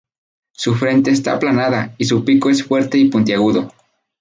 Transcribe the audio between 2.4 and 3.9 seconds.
es fuerte y puntiagudo.